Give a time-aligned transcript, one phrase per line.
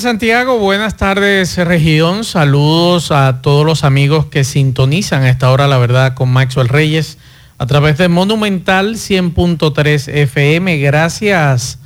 [0.00, 5.76] Santiago, buenas tardes región, saludos a todos los amigos que sintonizan a esta hora, la
[5.76, 7.18] verdad, con Maxwell Reyes
[7.58, 10.78] a través de Monumental 100.3 FM.
[10.78, 11.78] Gracias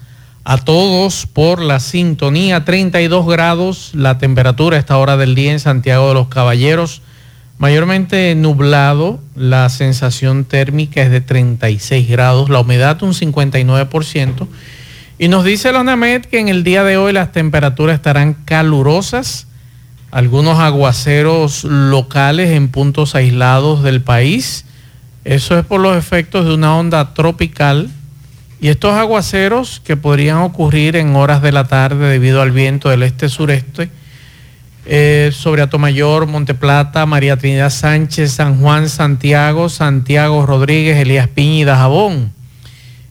[0.44, 2.64] a todos por la sintonía.
[2.64, 7.02] 32 grados la temperatura a esta hora del día en Santiago de los Caballeros.
[7.58, 14.46] Mayormente nublado, la sensación térmica es de 36 grados, la humedad un 59%.
[15.18, 19.46] Y nos dice la UNAMED que en el día de hoy las temperaturas estarán calurosas,
[20.10, 24.66] algunos aguaceros locales en puntos aislados del país
[25.26, 27.90] eso es por los efectos de una onda tropical
[28.60, 33.02] y estos aguaceros que podrían ocurrir en horas de la tarde debido al viento del
[33.02, 33.90] este-sureste
[34.84, 41.64] eh, sobre Atomayor, Monteplata, María Trinidad Sánchez, San Juan, Santiago, Santiago Rodríguez, Elías Piña y
[41.64, 42.32] Dajabón.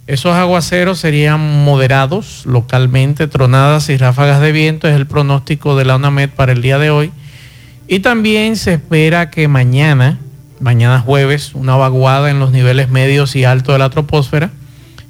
[0.08, 5.96] Esos aguaceros serían moderados localmente, tronadas y ráfagas de viento, es el pronóstico de la
[5.96, 7.12] UNAMED para el día de hoy.
[7.88, 10.20] Y también se espera que mañana
[10.60, 14.52] mañana jueves, una vaguada en los niveles medios y altos de la troposfera,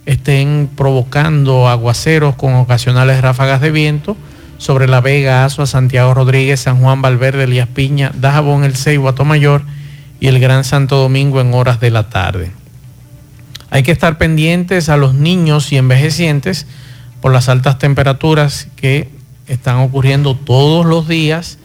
[0.05, 4.17] estén provocando aguaceros con ocasionales ráfagas de viento
[4.57, 9.63] sobre La Vega, Azua, Santiago Rodríguez, San Juan Valverde, Elías Piña, Dajabón, El Ceibo, Mayor
[10.19, 12.51] y el Gran Santo Domingo en horas de la tarde.
[13.75, 16.65] Hay que estar pendientes a los niños y envejecientes
[17.19, 19.09] por las altas temperaturas que
[19.47, 21.57] están ocurriendo todos los días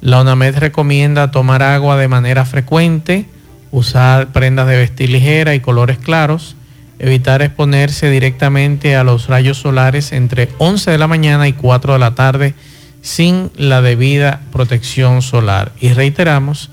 [0.00, 3.26] la UNAMED recomienda tomar agua de manera frecuente,
[3.70, 6.56] usar prendas de vestir ligera y colores claros,
[6.98, 11.98] evitar exponerse directamente a los rayos solares entre 11 de la mañana y 4 de
[11.98, 12.54] la tarde
[13.02, 15.72] sin la debida protección solar.
[15.82, 16.70] Y reiteramos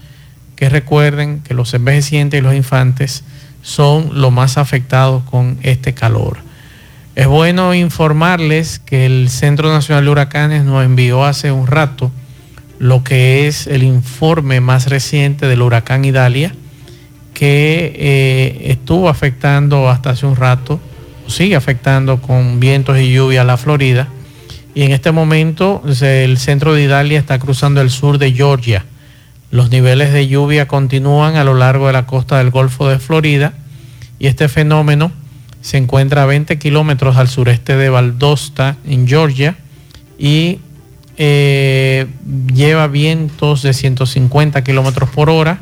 [0.56, 3.26] que recuerden que los envejecientes y los infantes
[3.66, 6.38] son los más afectados con este calor.
[7.16, 12.12] Es bueno informarles que el Centro Nacional de Huracanes nos envió hace un rato
[12.78, 16.54] lo que es el informe más reciente del huracán Idalia,
[17.34, 20.80] que eh, estuvo afectando hasta hace un rato,
[21.28, 24.10] sigue afectando con vientos y lluvia a la Florida.
[24.76, 28.86] Y en este momento el centro de Idalia está cruzando el sur de Georgia.
[29.56, 33.54] Los niveles de lluvia continúan a lo largo de la costa del Golfo de Florida
[34.20, 35.14] y este fenómeno
[35.62, 39.56] se encuentra a 20 kilómetros al sureste de Valdosta, en Georgia,
[40.20, 40.60] y
[41.16, 42.08] eh,
[42.54, 45.60] lleva vientos de 150 kilómetros por hora,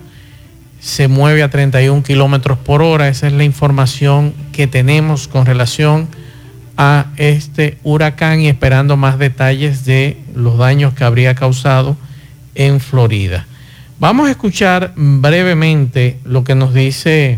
[0.80, 3.10] se mueve a 31 kilómetros por hora.
[3.10, 6.08] Esa es la información que tenemos con relación
[6.78, 11.96] a este huracán y esperando más detalles de los daños que habría causado
[12.56, 13.46] en Florida.
[14.03, 17.38] Vamos a escuchar brevemente lo que nos dice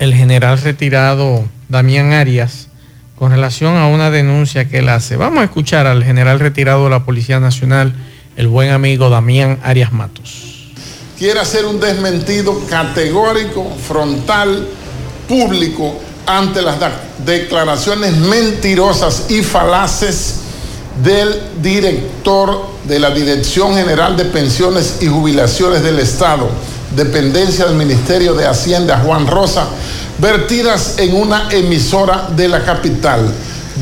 [0.00, 2.66] el general retirado Damián Arias
[3.14, 5.14] con relación a una denuncia que él hace.
[5.14, 7.94] Vamos a escuchar al general retirado de la Policía Nacional,
[8.36, 10.72] el buen amigo Damián Arias Matos.
[11.16, 14.66] Quiere hacer un desmentido categórico, frontal,
[15.28, 16.76] público, ante las
[17.24, 20.40] declaraciones mentirosas y falaces
[21.02, 26.48] del director de la Dirección General de Pensiones y Jubilaciones del Estado,
[26.94, 29.66] dependencia del Ministerio de Hacienda, Juan Rosa,
[30.18, 33.30] vertidas en una emisora de la capital,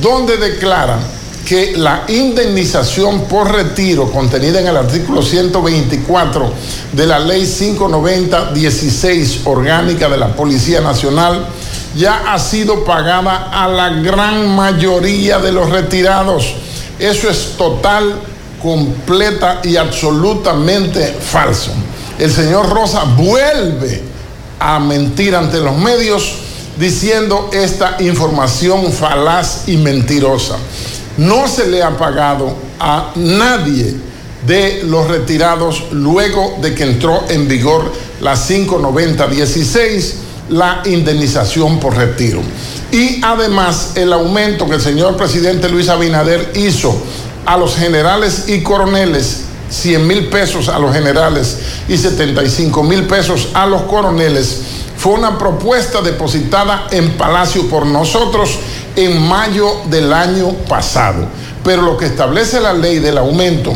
[0.00, 0.98] donde declaran
[1.44, 6.52] que la indemnización por retiro contenida en el artículo 124
[6.92, 11.46] de la ley 590-16 orgánica de la Policía Nacional
[11.94, 16.54] ya ha sido pagada a la gran mayoría de los retirados.
[16.98, 18.20] Eso es total,
[18.62, 21.72] completa y absolutamente falso.
[22.18, 24.02] El señor Rosa vuelve
[24.58, 26.36] a mentir ante los medios
[26.78, 30.56] diciendo esta información falaz y mentirosa.
[31.16, 33.94] No se le ha pagado a nadie
[34.46, 40.14] de los retirados luego de que entró en vigor la 59016,
[40.48, 42.40] la indemnización por retiro.
[42.92, 46.96] Y además el aumento que el señor presidente Luis Abinader hizo
[47.46, 51.58] a los generales y coroneles 100 mil pesos a los generales
[51.88, 54.60] y 75 mil pesos a los coroneles,
[54.96, 58.58] fue una propuesta depositada en Palacio por nosotros
[58.96, 61.26] en mayo del año pasado.
[61.64, 63.74] Pero lo que establece la ley del aumento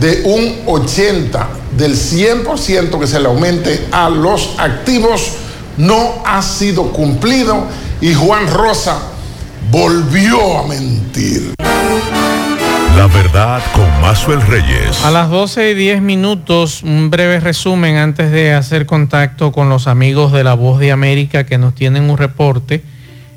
[0.00, 5.32] de un 80, del 100% que se le aumente a los activos,
[5.76, 7.66] no ha sido cumplido
[8.00, 8.98] y Juan Rosa
[9.70, 11.54] volvió a mentir.
[12.96, 15.04] La verdad con Mazuel Reyes.
[15.04, 19.88] A las 12 y 10 minutos, un breve resumen antes de hacer contacto con los
[19.88, 22.82] amigos de La Voz de América que nos tienen un reporte.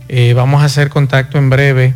[0.10, 1.96] Eh, vamos a hacer contacto en breve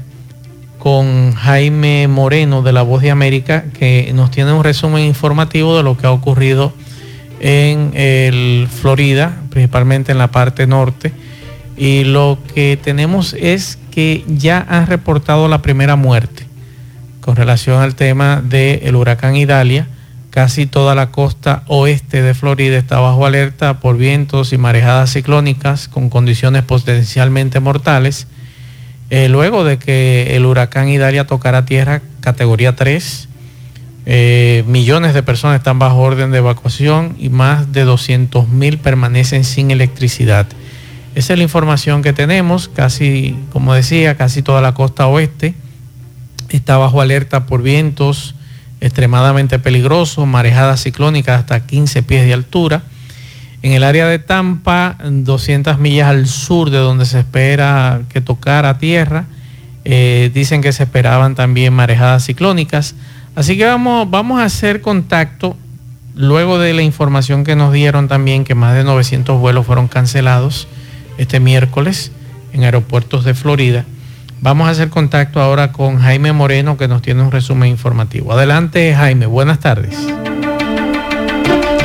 [0.80, 5.84] con Jaime Moreno de La Voz de América, que nos tiene un resumen informativo de
[5.84, 6.74] lo que ha ocurrido
[7.42, 11.12] en el Florida, principalmente en la parte norte.
[11.76, 16.46] Y lo que tenemos es que ya han reportado la primera muerte
[17.20, 19.88] con relación al tema del huracán Idalia.
[20.30, 25.88] Casi toda la costa oeste de Florida está bajo alerta por vientos y marejadas ciclónicas
[25.88, 28.28] con condiciones potencialmente mortales.
[29.10, 33.28] Eh, luego de que el huracán Idalia tocara tierra categoría 3,
[34.06, 39.44] eh, millones de personas están bajo orden de evacuación y más de 200 mil permanecen
[39.44, 40.48] sin electricidad.
[41.13, 45.56] Esa es la información que tenemos, casi, como decía, casi toda la costa oeste
[46.50, 48.36] está bajo alerta por vientos
[48.80, 52.83] extremadamente peligrosos, marejadas ciclónicas hasta 15 pies de altura.
[53.62, 58.80] En el área de Tampa, 200 millas al sur de donde se espera que tocara
[58.80, 59.25] tierra,
[59.86, 62.95] eh, dicen que se esperaban también marejadas ciclónicas.
[63.36, 65.56] Así que vamos, vamos a hacer contacto
[66.16, 70.68] luego de la información que nos dieron también que más de 900 vuelos fueron cancelados
[71.18, 72.12] este miércoles
[72.54, 73.86] en aeropuertos de Florida.
[74.42, 78.33] Vamos a hacer contacto ahora con Jaime Moreno que nos tiene un resumen informativo.
[78.33, 79.95] Adelante Jaime, buenas tardes.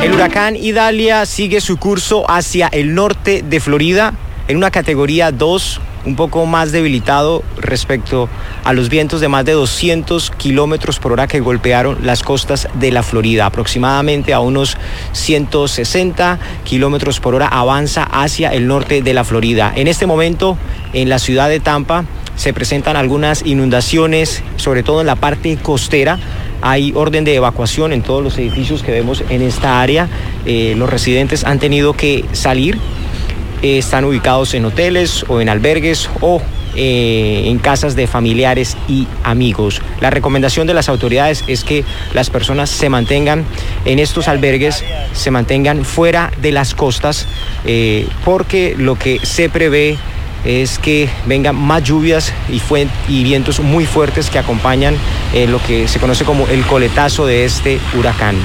[0.03, 4.13] El huracán Idalia sigue su curso hacia el norte de Florida
[4.47, 8.29] en una categoría 2 un poco más debilitado respecto
[8.63, 12.91] a los vientos de más de 200 kilómetros por hora que golpearon las costas de
[12.91, 13.45] la Florida.
[13.45, 14.77] Aproximadamente a unos
[15.11, 19.73] 160 kilómetros por hora avanza hacia el norte de la Florida.
[19.75, 20.57] En este momento,
[20.93, 22.05] en la ciudad de Tampa,
[22.37, 26.19] se presentan algunas inundaciones, sobre todo en la parte costera.
[26.61, 30.07] Hay orden de evacuación en todos los edificios que vemos en esta área.
[30.45, 32.77] Eh, los residentes han tenido que salir
[33.61, 36.41] eh, están ubicados en hoteles o en albergues o
[36.75, 39.81] eh, en casas de familiares y amigos.
[39.99, 41.83] La recomendación de las autoridades es que
[42.13, 43.45] las personas se mantengan
[43.85, 44.83] en estos albergues,
[45.13, 47.25] se mantengan fuera de las costas,
[47.65, 49.97] eh, porque lo que se prevé
[50.45, 52.61] es que vengan más lluvias y,
[53.11, 54.95] y vientos muy fuertes que acompañan
[55.49, 58.35] lo que se conoce como el coletazo de este huracán.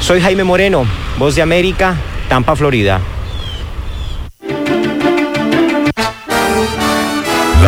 [0.00, 0.86] Soy Jaime Moreno,
[1.18, 1.96] Voz de América,
[2.28, 3.00] Tampa, Florida.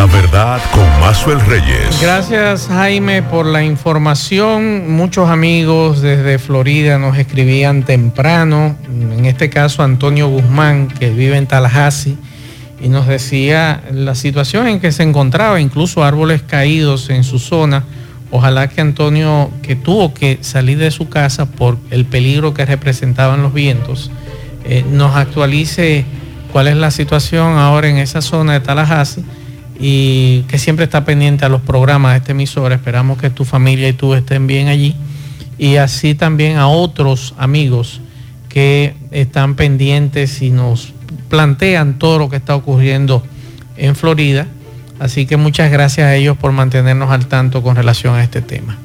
[0.03, 2.01] La verdad con Mazuel Reyes.
[2.01, 4.91] Gracias Jaime por la información.
[4.91, 11.47] Muchos amigos desde Florida nos escribían temprano, en este caso Antonio Guzmán, que vive en
[11.47, 12.17] Tallahassee,
[12.81, 17.85] y nos decía la situación en que se encontraba, incluso árboles caídos en su zona.
[18.29, 23.41] Ojalá que Antonio, que tuvo que salir de su casa por el peligro que representaban
[23.41, 24.11] los vientos,
[24.65, 26.03] eh, nos actualice
[26.51, 29.23] cuál es la situación ahora en esa zona de Tallahassee
[29.79, 32.71] y que siempre está pendiente a los programas de este emisor.
[32.71, 34.95] Esperamos que tu familia y tú estén bien allí.
[35.57, 38.01] Y así también a otros amigos
[38.49, 40.93] que están pendientes y nos
[41.29, 43.23] plantean todo lo que está ocurriendo
[43.77, 44.47] en Florida.
[44.99, 48.77] Así que muchas gracias a ellos por mantenernos al tanto con relación a este tema.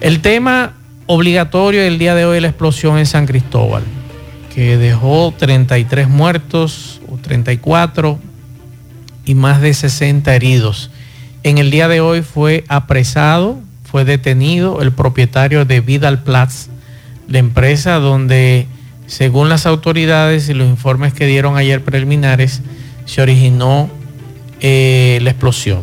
[0.00, 0.74] El tema
[1.06, 3.82] obligatorio del día de hoy es la explosión en San Cristóbal,
[4.54, 8.18] que dejó 33 muertos o 34
[9.26, 10.90] y más de 60 heridos.
[11.42, 16.68] En el día de hoy fue apresado, fue detenido el propietario de Vidal Platz,
[17.28, 18.66] la empresa donde,
[19.06, 22.62] según las autoridades y los informes que dieron ayer preliminares,
[23.04, 23.90] se originó
[24.60, 25.82] eh, la explosión.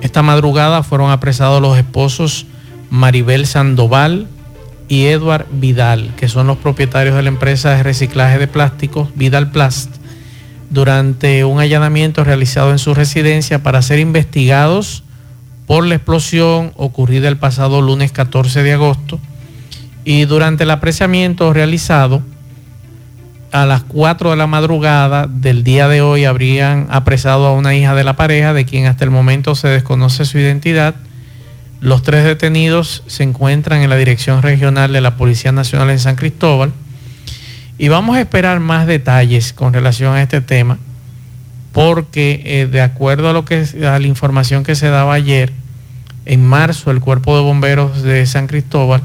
[0.00, 2.46] Esta madrugada fueron apresados los esposos
[2.90, 4.28] Maribel Sandoval
[4.88, 9.50] y Edward Vidal, que son los propietarios de la empresa de reciclaje de plásticos Vidal
[9.50, 9.93] Plast
[10.74, 15.04] durante un allanamiento realizado en su residencia para ser investigados
[15.66, 19.20] por la explosión ocurrida el pasado lunes 14 de agosto
[20.04, 22.22] y durante el apreciamiento realizado
[23.52, 27.94] a las 4 de la madrugada del día de hoy habrían apresado a una hija
[27.94, 30.96] de la pareja de quien hasta el momento se desconoce su identidad.
[31.80, 36.16] Los tres detenidos se encuentran en la Dirección Regional de la Policía Nacional en San
[36.16, 36.72] Cristóbal
[37.76, 40.78] y vamos a esperar más detalles con relación a este tema,
[41.72, 45.52] porque eh, de acuerdo a, lo que, a la información que se daba ayer,
[46.26, 49.02] en marzo el Cuerpo de Bomberos de San Cristóbal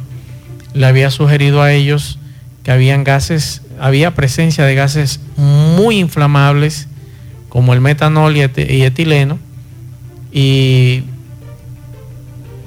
[0.74, 2.20] le había sugerido a ellos
[2.64, 6.88] que habían gases, había presencia de gases muy inflamables
[7.50, 9.40] como el metanol y, y etileno
[10.32, 11.04] y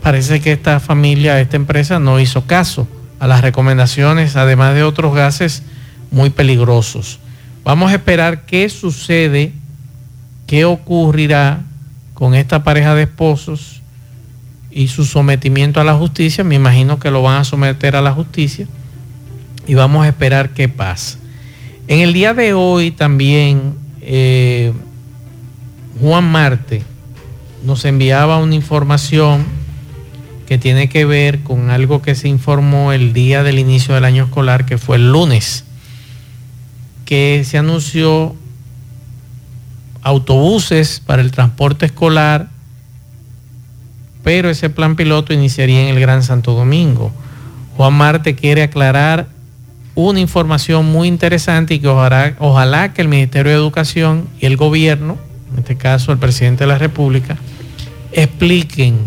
[0.02, 2.88] parece que esta familia, esta empresa no hizo caso
[3.20, 5.62] a las recomendaciones, además de otros gases
[6.12, 7.18] muy peligrosos.
[7.64, 9.52] Vamos a esperar qué sucede,
[10.46, 11.62] qué ocurrirá
[12.14, 13.82] con esta pareja de esposos,
[14.74, 16.44] y su sometimiento a la justicia.
[16.44, 18.66] Me imagino que lo van a someter a la justicia
[19.66, 21.18] y vamos a esperar qué pasa.
[21.88, 24.72] En el día de hoy también eh,
[26.00, 26.82] Juan Marte
[27.64, 29.44] nos enviaba una información
[30.46, 34.24] que tiene que ver con algo que se informó el día del inicio del año
[34.24, 35.64] escolar, que fue el lunes,
[37.04, 38.34] que se anunció
[40.02, 42.48] autobuses para el transporte escolar,
[44.22, 47.12] pero ese plan piloto iniciaría en el Gran Santo Domingo.
[47.76, 49.28] Juan Marte quiere aclarar
[49.94, 54.56] una información muy interesante y que ojalá, ojalá que el Ministerio de Educación y el
[54.56, 55.18] gobierno,
[55.52, 57.36] en este caso el presidente de la República,
[58.12, 58.98] expliquen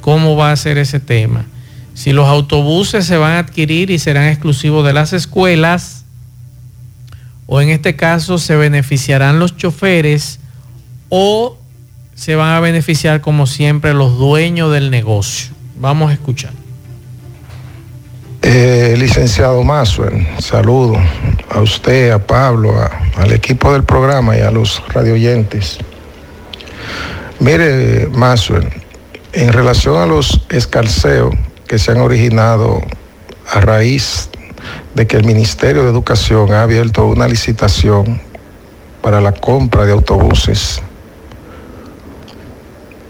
[0.00, 1.44] cómo va a ser ese tema.
[1.94, 5.99] Si los autobuses se van a adquirir y serán exclusivos de las escuelas,
[7.52, 10.38] o en este caso se beneficiarán los choferes,
[11.08, 11.58] o
[12.14, 15.50] se van a beneficiar como siempre los dueños del negocio.
[15.74, 16.52] Vamos a escuchar.
[18.42, 20.94] Eh, licenciado Maswell, saludo
[21.50, 22.72] a usted, a Pablo,
[23.16, 25.78] al equipo del programa y a los radioyentes.
[27.40, 28.68] Mire, Maswell,
[29.32, 31.34] en relación a los escalceos
[31.66, 32.80] que se han originado
[33.50, 34.29] a raíz
[34.94, 38.20] de que el Ministerio de Educación ha abierto una licitación
[39.02, 40.82] para la compra de autobuses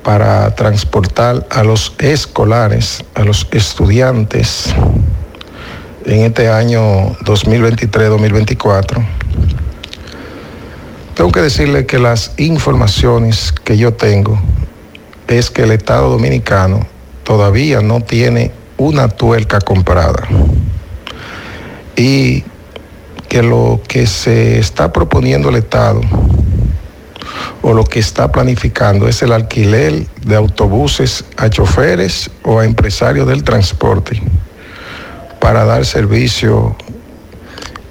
[0.02, 4.74] para transportar a los escolares, a los estudiantes
[6.04, 9.06] en este año 2023-2024.
[11.14, 14.40] Tengo que decirle que las informaciones que yo tengo
[15.28, 16.86] es que el Estado Dominicano
[17.22, 20.26] todavía no tiene una tuerca comprada
[22.00, 22.42] y
[23.28, 26.00] que lo que se está proponiendo el Estado
[27.60, 33.28] o lo que está planificando es el alquiler de autobuses a choferes o a empresarios
[33.28, 34.22] del transporte
[35.40, 36.74] para dar servicio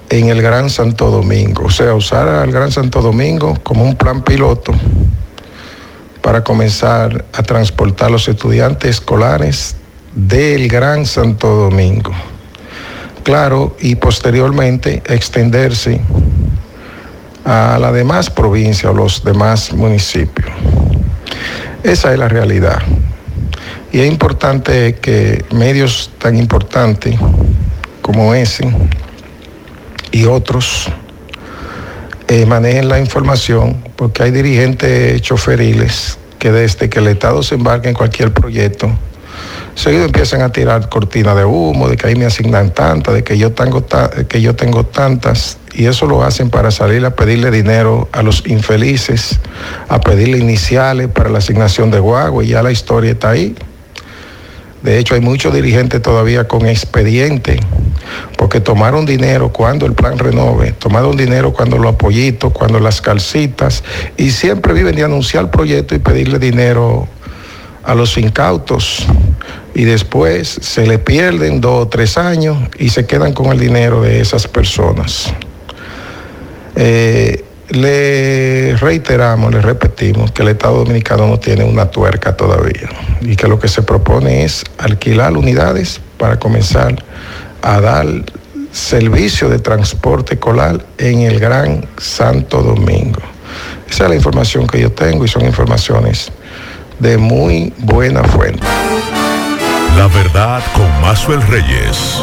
[0.08, 1.66] en el Gran Santo Domingo.
[1.66, 4.72] O sea, usar al Gran Santo Domingo como un plan piloto
[6.20, 9.76] para comenzar a transportar los estudiantes escolares
[10.16, 12.12] del Gran Santo Domingo.
[13.22, 16.00] Claro, y posteriormente extenderse
[17.44, 20.50] a la demás provincia o los demás municipios.
[21.82, 22.80] Esa es la realidad.
[23.92, 27.18] Y es importante que medios tan importantes
[28.02, 28.72] como ese
[30.12, 30.86] y otros
[32.28, 37.88] eh, manejen la información, porque hay dirigentes choferiles que desde que el Estado se embarque
[37.88, 38.90] en cualquier proyecto,
[39.74, 43.38] seguido empiezan a tirar cortina de humo, de que ahí me asignan tantas, de que
[43.38, 43.84] yo tengo,
[44.28, 48.46] que yo tengo tantas, y eso lo hacen para salir a pedirle dinero a los
[48.46, 49.40] infelices,
[49.88, 53.54] a pedirle iniciales para la asignación de guagua, y ya la historia está ahí.
[54.82, 57.60] De hecho, hay muchos dirigentes todavía con expediente,
[58.36, 63.84] porque tomaron dinero cuando el plan renove, tomaron dinero cuando los apoyitos, cuando las calcitas,
[64.16, 67.08] y siempre viven de anunciar proyectos y pedirle dinero
[67.82, 69.06] a los incautos.
[69.74, 74.02] Y después se le pierden dos o tres años y se quedan con el dinero
[74.02, 75.32] de esas personas.
[76.76, 82.88] Eh, le reiteramos, le repetimos que el Estado Dominicano no tiene una tuerca todavía
[83.20, 86.96] y que lo que se propone es alquilar unidades para comenzar
[87.62, 88.06] a dar
[88.72, 93.20] servicio de transporte escolar en el Gran Santo Domingo.
[93.88, 96.32] Esa es la información que yo tengo y son informaciones
[97.00, 98.62] de muy buena fuente.
[99.96, 102.22] La verdad con Mazuel Reyes.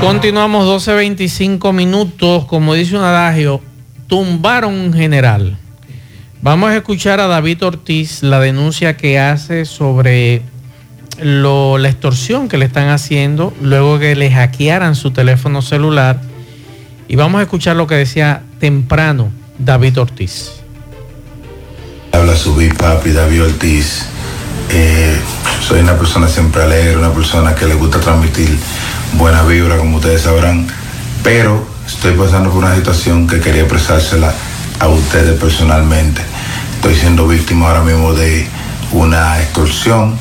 [0.00, 3.60] Continuamos 12.25 minutos, como dice un adagio,
[4.06, 5.58] tumbaron un general.
[6.40, 10.42] Vamos a escuchar a David Ortiz la denuncia que hace sobre
[11.20, 16.20] la extorsión que le están haciendo luego que le hackearan su teléfono celular.
[17.08, 20.62] Y vamos a escuchar lo que decía temprano David Ortiz.
[22.18, 24.02] Habla su big papi David Ortiz.
[24.70, 25.16] Eh,
[25.64, 28.58] soy una persona siempre alegre, una persona que le gusta transmitir
[29.12, 30.66] buena vibra, como ustedes sabrán,
[31.22, 34.34] pero estoy pasando por una situación que quería expresársela
[34.80, 36.20] a ustedes personalmente.
[36.74, 38.48] Estoy siendo víctima ahora mismo de
[38.90, 40.16] una extorsión.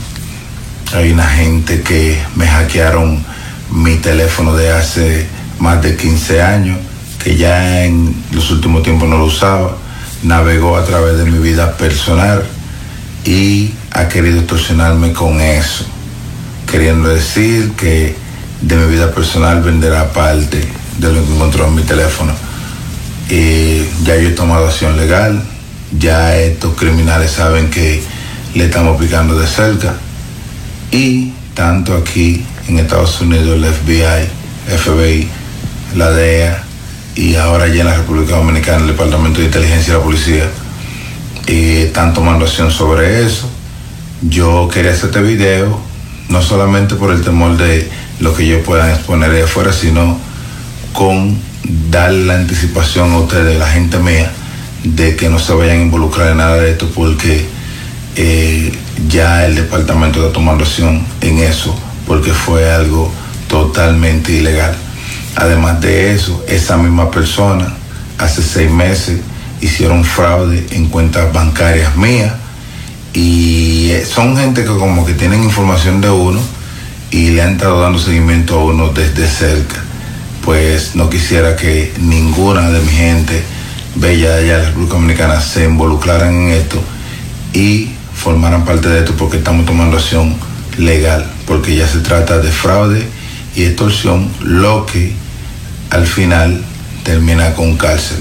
[0.93, 3.25] Hay una gente que me hackearon
[3.71, 5.25] mi teléfono de hace
[5.57, 6.77] más de 15 años,
[7.23, 9.86] que ya en los últimos tiempos no lo usaba.
[10.23, 12.43] Navegó a través de mi vida personal
[13.23, 15.85] y ha querido extorsionarme con eso,
[16.69, 18.15] queriendo decir que
[18.61, 20.61] de mi vida personal venderá parte
[20.97, 22.33] de lo que encontró en mi teléfono.
[23.29, 25.43] Ya yo he tomado acción legal,
[25.97, 28.01] ya estos criminales saben que
[28.53, 29.95] le estamos picando de cerca
[30.91, 35.27] y tanto aquí en Estados Unidos el FBI, FBI,
[35.95, 36.66] la DEA
[37.17, 40.49] y ahora ya en la República Dominicana el Departamento de Inteligencia y la Policía
[41.47, 43.49] están tomando acción sobre eso.
[44.21, 45.79] Yo quería hacer este video
[46.29, 50.19] no solamente por el temor de lo que ellos puedan exponer de afuera, sino
[50.93, 51.39] con
[51.89, 54.31] dar la anticipación a ustedes, la gente mía,
[54.83, 57.47] de que no se vayan a involucrar en nada de esto porque
[58.15, 58.71] eh,
[59.09, 63.11] ya el departamento está tomando acción en eso porque fue algo
[63.47, 64.77] totalmente ilegal.
[65.37, 67.71] Además de eso, esa misma persona
[68.17, 69.19] hace seis meses
[69.61, 72.33] hicieron fraude en cuentas bancarias mías
[73.13, 76.39] y eh, son gente que como que tienen información de uno
[77.11, 79.75] y le han estado dando seguimiento a uno desde cerca.
[80.43, 83.43] Pues no quisiera que ninguna de mi gente
[83.93, 86.81] bella de allá de la República Dominicana se involucraran en esto
[87.53, 90.35] y formaran parte de esto porque estamos tomando acción
[90.79, 93.07] legal, porque ya se trata de fraude
[93.55, 95.26] y extorsión, lo que
[95.89, 96.63] al final
[97.03, 98.17] termina con cárcel.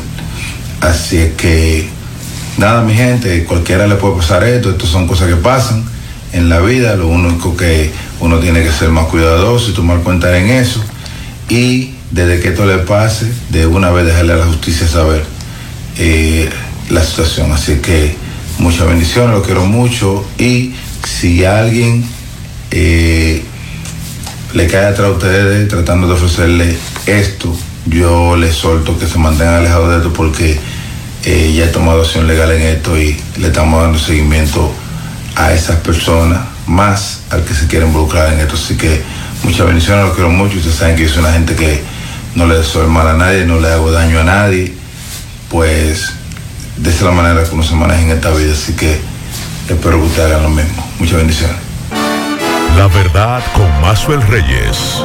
[0.80, 1.88] Así es que,
[2.58, 5.84] nada, mi gente, cualquiera le puede pasar esto, esto son cosas que pasan
[6.32, 10.36] en la vida, lo único que uno tiene que ser más cuidadoso y tomar cuenta
[10.38, 10.82] en eso.
[11.48, 15.24] Y desde que esto le pase, de una vez dejarle a la justicia saber
[15.98, 16.48] eh,
[16.90, 17.52] la situación.
[17.52, 18.16] Así que
[18.58, 20.24] muchas bendiciones, lo quiero mucho.
[20.38, 22.04] Y si alguien
[22.70, 23.42] eh,
[24.54, 26.76] le cae atrás a ustedes tratando de ofrecerle
[27.06, 30.58] esto, yo les solto que se mantengan alejados de esto porque
[31.24, 34.72] eh, ya he tomado acción legal en esto y le estamos dando seguimiento
[35.36, 38.54] a esas personas, más al que se quiere involucrar en esto.
[38.54, 39.02] Así que
[39.42, 40.56] muchas bendiciones, lo quiero mucho.
[40.56, 41.82] Ustedes saben que yo soy una gente que
[42.34, 44.74] no le deseo mal a nadie, no le hago daño a nadie.
[45.48, 46.12] Pues
[46.76, 48.52] de esa manera que uno se maneja en esta vida.
[48.52, 48.98] Así que
[49.68, 50.86] espero que ustedes hagan lo mismo.
[50.98, 51.56] Muchas bendiciones.
[52.76, 55.02] La verdad con Mazuel Reyes.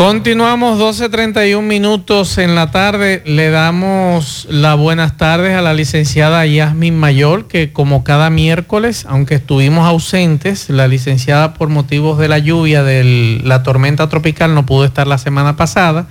[0.00, 3.22] Continuamos 12.31 minutos en la tarde.
[3.26, 9.34] Le damos las buenas tardes a la licenciada Yasmin Mayor, que como cada miércoles, aunque
[9.34, 14.86] estuvimos ausentes, la licenciada por motivos de la lluvia, de la tormenta tropical, no pudo
[14.86, 16.08] estar la semana pasada.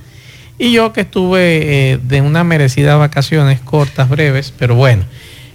[0.56, 5.02] Y yo que estuve eh, de unas merecidas vacaciones cortas, breves, pero bueno.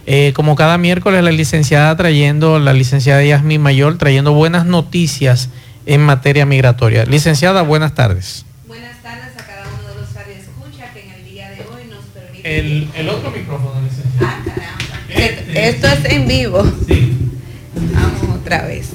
[0.08, 5.50] Eh, como cada miércoles, la licenciada trayendo, la licenciada Yasmin Mayor, trayendo buenas noticias
[5.86, 7.06] en materia migratoria.
[7.06, 8.46] Licenciada, buenas tardes.
[8.68, 12.06] Buenas tardes a cada uno de los radioescuchas que en el día de hoy nos
[12.06, 12.60] permite...
[12.60, 14.16] El, el otro micrófono, licenciada.
[14.22, 15.60] Ah, caramba.
[15.60, 16.64] Esto es en vivo.
[16.88, 17.18] Sí.
[17.94, 18.90] Vamos otra vez.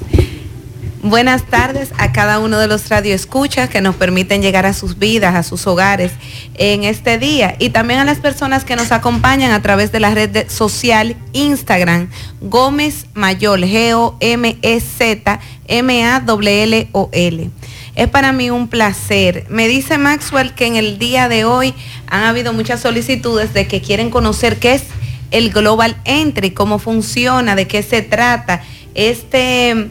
[1.02, 5.34] Buenas tardes a cada uno de los radioescuchas que nos permiten llegar a sus vidas,
[5.34, 6.12] a sus hogares
[6.56, 10.10] en este día y también a las personas que nos acompañan a través de la
[10.10, 12.10] red social Instagram
[12.42, 17.50] Gómez Mayol, G-O-M-E-Z M-A-L-L-O-L.
[17.94, 19.46] Es para mí un placer.
[19.48, 21.72] Me dice Maxwell que en el día de hoy
[22.08, 24.82] han habido muchas solicitudes de que quieren conocer qué es
[25.30, 28.62] el Global Entry, cómo funciona, de qué se trata.
[28.94, 29.88] Este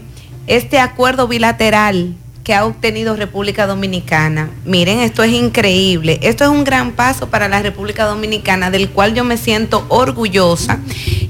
[0.50, 4.50] este acuerdo bilateral que ha obtenido República Dominicana.
[4.66, 6.20] Miren, esto es increíble.
[6.24, 10.80] Esto es un gran paso para la República Dominicana, del cual yo me siento orgullosa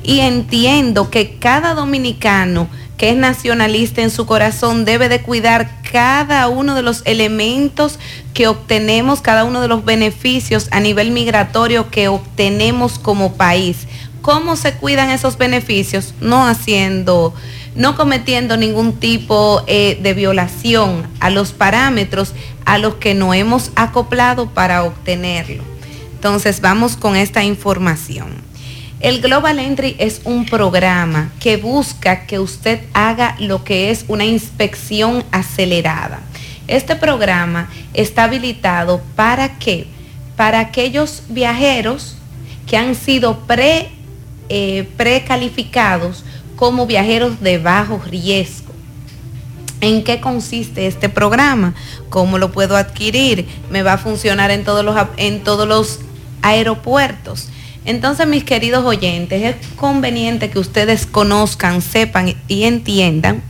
[0.04, 6.48] y entiendo que cada dominicano que es nacionalista en su corazón debe de cuidar cada
[6.48, 8.00] uno de los elementos
[8.34, 13.86] que obtenemos, cada uno de los beneficios a nivel migratorio que obtenemos como país.
[14.22, 16.14] ¿Cómo se cuidan esos beneficios?
[16.22, 17.34] No haciendo
[17.76, 22.34] no cometiendo ningún tipo eh, de violación a los parámetros
[22.66, 25.64] a los que no hemos acoplado para obtenerlo.
[26.14, 28.28] Entonces vamos con esta información.
[29.00, 34.26] El Global Entry es un programa que busca que usted haga lo que es una
[34.26, 36.20] inspección acelerada.
[36.68, 39.88] Este programa está habilitado para qué?
[40.36, 42.18] Para aquellos viajeros
[42.68, 43.90] que han sido pre,
[44.50, 46.26] eh, precalificados
[46.60, 48.74] como viajeros de bajo riesgo.
[49.80, 51.74] ¿En qué consiste este programa?
[52.10, 53.48] ¿Cómo lo puedo adquirir?
[53.70, 56.00] ¿Me va a funcionar en todos los, en todos los
[56.42, 57.48] aeropuertos?
[57.86, 63.42] Entonces, mis queridos oyentes, es conveniente que ustedes conozcan, sepan y entiendan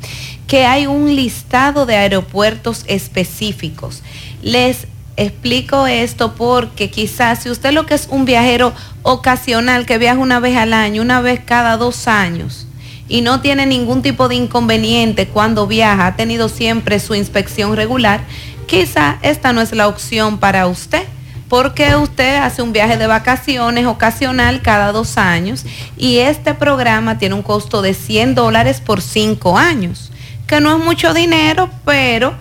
[0.46, 4.04] que hay un listado de aeropuertos específicos.
[4.44, 4.86] Les
[5.18, 10.40] explico esto porque quizás si usted lo que es un viajero ocasional que viaja una
[10.40, 12.68] vez al año, una vez cada dos años,
[13.10, 18.22] y no tiene ningún tipo de inconveniente cuando viaja, ha tenido siempre su inspección regular,
[18.68, 21.04] quizá esta no es la opción para usted,
[21.50, 25.66] porque usted hace un viaje de vacaciones ocasional cada dos años
[25.98, 30.12] y este programa tiene un costo de 100 dólares por cinco años.
[30.46, 32.34] que no es mucho dinero, pero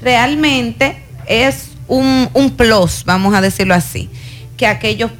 [0.00, 4.08] realmente es un, un plus, vamos a decirlo así
[4.60, 5.10] que aquellos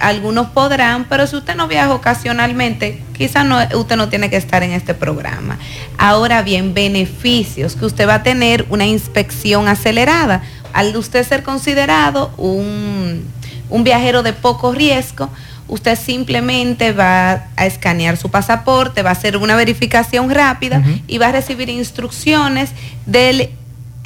[0.00, 4.62] algunos podrán, pero si usted no viaja ocasionalmente, quizás no, usted no tiene que estar
[4.62, 5.58] en este programa.
[5.98, 10.40] Ahora bien, beneficios que usted va a tener una inspección acelerada.
[10.72, 13.22] Al usted ser considerado un,
[13.68, 15.28] un viajero de poco riesgo,
[15.68, 21.26] usted simplemente va a escanear su pasaporte, va a hacer una verificación rápida y va
[21.26, 22.70] a recibir instrucciones
[23.04, 23.50] del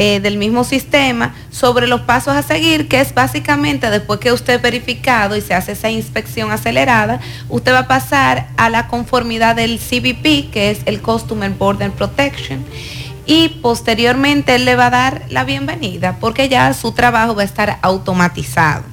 [0.02, 4.58] eh, del mismo sistema sobre los pasos a seguir, que es básicamente después que usted
[4.58, 9.78] verificado y se hace esa inspección acelerada, usted va a pasar a la conformidad del
[9.78, 12.64] CBP, que es el Customer Border Protection.
[13.26, 17.44] Y posteriormente él le va a dar la bienvenida porque ya su trabajo va a
[17.44, 18.89] estar automatizado.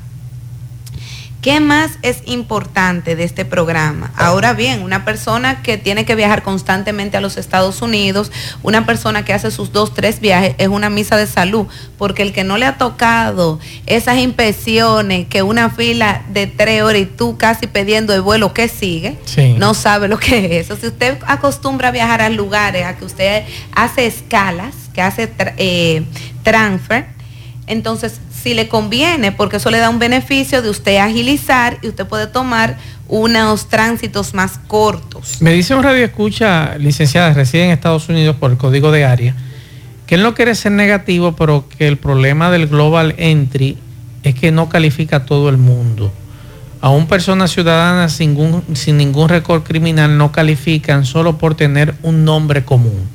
[1.41, 4.11] ¿Qué más es importante de este programa?
[4.15, 8.31] Ahora bien, una persona que tiene que viajar constantemente a los Estados Unidos,
[8.63, 11.67] una persona que hace sus dos, tres viajes, es una misa de salud,
[11.99, 17.01] porque el que no le ha tocado esas inspecciones, que una fila de tres horas
[17.01, 19.17] y tú casi pidiendo el vuelo que sigue,
[19.57, 20.75] no sabe lo que es eso.
[20.75, 26.03] Si usted acostumbra a viajar a lugares, a que usted hace escalas, que hace eh,
[26.41, 27.05] transfer,
[27.67, 32.05] entonces si le conviene, porque eso le da un beneficio de usted agilizar y usted
[32.05, 32.77] puede tomar
[33.09, 35.41] unos tránsitos más cortos.
[35.41, 39.35] Me dice un radio escucha, licenciada, reside en Estados Unidos por el código de área,
[40.05, 43.77] que él no quiere ser negativo, pero que el problema del Global Entry
[44.23, 46.13] es que no califica a todo el mundo.
[46.79, 52.63] Aún personas ciudadanas sin, sin ningún récord criminal no califican solo por tener un nombre
[52.63, 53.09] común.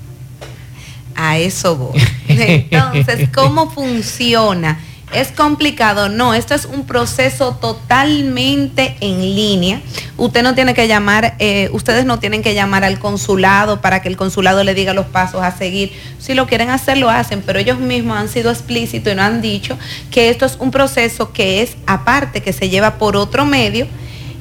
[1.14, 2.02] A eso voy.
[2.28, 4.78] Entonces, ¿cómo funciona?
[5.12, 6.08] ¿Es complicado?
[6.08, 9.82] No, esto es un proceso totalmente en línea.
[10.16, 14.08] Usted no tiene que llamar, eh, ustedes no tienen que llamar al consulado para que
[14.08, 15.92] el consulado le diga los pasos a seguir.
[16.18, 19.42] Si lo quieren hacer, lo hacen, pero ellos mismos han sido explícitos y nos han
[19.42, 19.76] dicho
[20.10, 23.86] que esto es un proceso que es aparte, que se lleva por otro medio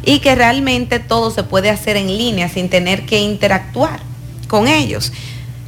[0.06, 4.00] y que realmente todo se puede hacer en línea sin tener que interactuar
[4.48, 5.12] con ellos.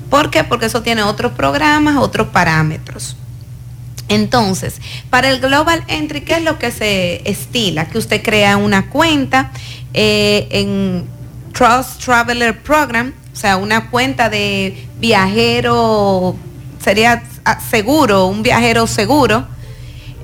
[0.09, 0.45] ¿Por qué?
[0.45, 3.17] Porque eso tiene otros programas, otros parámetros.
[4.09, 7.87] Entonces, para el Global Entry, ¿qué es lo que se estila?
[7.87, 9.51] Que usted crea una cuenta
[9.93, 11.05] eh, en
[11.53, 16.35] Trust Traveler Program, o sea, una cuenta de viajero,
[16.83, 19.47] sería ah, seguro, un viajero seguro,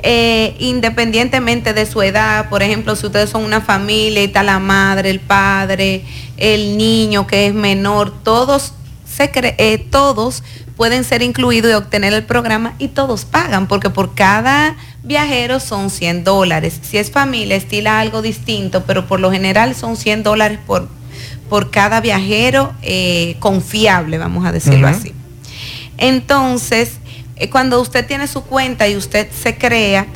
[0.02, 4.60] eh, independientemente de su edad, por ejemplo, si ustedes son una familia y está la
[4.60, 6.04] madre, el padre,
[6.38, 8.74] el niño que es menor, todos,
[9.06, 10.44] se eh, todos
[10.80, 15.89] pueden ser incluidos y obtener el programa y todos pagan, porque por cada viajero son
[15.89, 16.80] 100 dólares.
[16.82, 20.88] Si es familia, estila algo distinto, pero por lo general son 100 dólares por,
[21.50, 25.12] por cada viajero eh, confiable, vamos a decirlo así.
[25.98, 26.92] Entonces,
[27.36, 30.08] eh, cuando usted tiene su cuenta y usted se crea,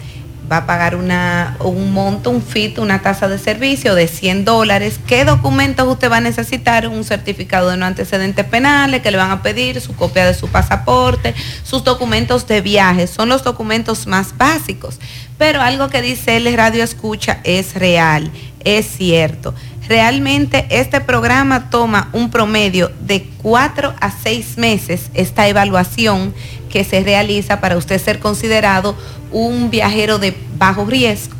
[0.51, 4.99] va a pagar una, un monto, un FIT, una tasa de servicio de 100 dólares.
[5.07, 6.87] ¿Qué documentos usted va a necesitar?
[6.87, 10.47] Un certificado de no antecedentes penales que le van a pedir, su copia de su
[10.47, 13.07] pasaporte, sus documentos de viaje.
[13.07, 14.99] Son los documentos más básicos.
[15.37, 18.31] Pero algo que dice el radio escucha es real,
[18.63, 19.53] es cierto.
[19.87, 26.33] Realmente este programa toma un promedio de cuatro a seis meses esta evaluación
[26.69, 28.95] que se realiza para usted ser considerado
[29.33, 31.35] un viajero de bajo riesgo.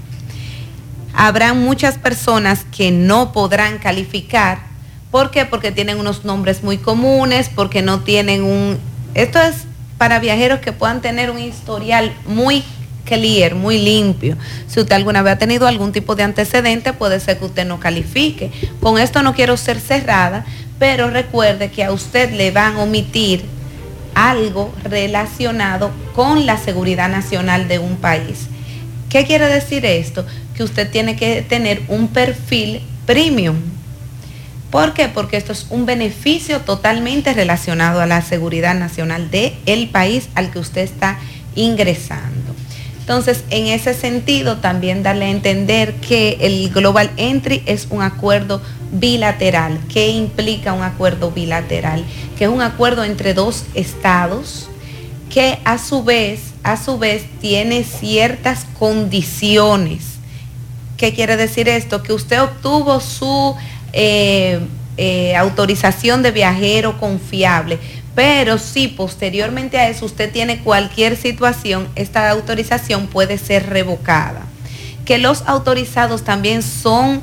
[1.13, 4.59] Habrá muchas personas que no podrán calificar.
[5.11, 5.45] ¿Por qué?
[5.45, 8.79] Porque tienen unos nombres muy comunes, porque no tienen un...
[9.13, 9.67] Esto es
[9.99, 12.63] para viajeros que puedan tener un historial muy
[13.05, 14.37] clear, muy limpio.
[14.67, 17.79] Si usted alguna vez ha tenido algún tipo de antecedente, puede ser que usted no
[17.79, 18.51] califique.
[18.81, 20.45] Con esto no quiero ser cerrada,
[20.79, 23.45] pero recuerde que a usted le van a omitir
[24.15, 28.47] algo relacionado con la seguridad nacional de un país.
[29.09, 30.25] ¿Qué quiere decir esto?
[30.55, 33.57] Que usted tiene que tener un perfil premium.
[34.71, 35.07] ¿Por qué?
[35.07, 40.49] Porque esto es un beneficio totalmente relacionado a la seguridad nacional del el país al
[40.49, 41.19] que usted está
[41.55, 42.55] ingresando.
[42.99, 48.61] Entonces, en ese sentido, también darle a entender que el Global Entry es un acuerdo
[48.93, 49.79] bilateral.
[49.91, 52.05] ¿Qué implica un acuerdo bilateral?
[52.37, 54.69] Que es un acuerdo entre dos estados
[55.29, 60.03] que a su vez, a su vez, tiene ciertas condiciones.
[60.95, 62.03] ¿Qué quiere decir esto?
[62.03, 63.55] Que usted obtuvo su
[63.93, 64.59] eh,
[64.97, 67.79] eh, autorización de viajero confiable,
[68.13, 74.43] pero si posteriormente a eso usted tiene cualquier situación, esta autorización puede ser revocada.
[75.03, 77.21] Que los autorizados también son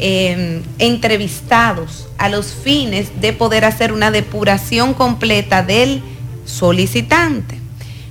[0.00, 6.02] em, entrevistados a los fines de poder hacer una depuración completa del
[6.44, 7.58] solicitante.